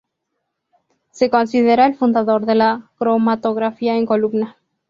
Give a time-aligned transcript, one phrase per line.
[1.11, 4.57] Se considera el fundador de la cromatografía en columna.